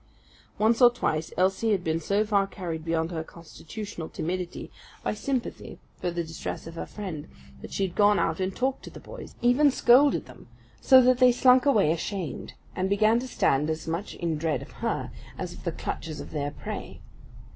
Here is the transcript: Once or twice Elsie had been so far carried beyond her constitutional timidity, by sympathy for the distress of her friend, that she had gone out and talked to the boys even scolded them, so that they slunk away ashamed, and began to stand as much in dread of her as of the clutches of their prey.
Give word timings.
Once 0.57 0.81
or 0.81 0.89
twice 0.89 1.31
Elsie 1.37 1.73
had 1.73 1.83
been 1.83 1.99
so 1.99 2.25
far 2.25 2.47
carried 2.47 2.83
beyond 2.83 3.11
her 3.11 3.23
constitutional 3.23 4.09
timidity, 4.09 4.71
by 5.03 5.13
sympathy 5.13 5.77
for 5.97 6.09
the 6.09 6.23
distress 6.23 6.65
of 6.65 6.73
her 6.73 6.87
friend, 6.87 7.27
that 7.61 7.71
she 7.71 7.85
had 7.85 7.95
gone 7.95 8.17
out 8.17 8.39
and 8.39 8.55
talked 8.55 8.81
to 8.83 8.89
the 8.89 8.99
boys 8.99 9.35
even 9.43 9.69
scolded 9.69 10.25
them, 10.25 10.47
so 10.81 11.03
that 11.03 11.19
they 11.19 11.31
slunk 11.31 11.67
away 11.67 11.91
ashamed, 11.91 12.53
and 12.75 12.89
began 12.89 13.19
to 13.19 13.27
stand 13.27 13.69
as 13.69 13.87
much 13.87 14.15
in 14.15 14.39
dread 14.39 14.63
of 14.63 14.71
her 14.71 15.11
as 15.37 15.53
of 15.53 15.65
the 15.65 15.71
clutches 15.71 16.19
of 16.19 16.31
their 16.31 16.49
prey. 16.49 16.99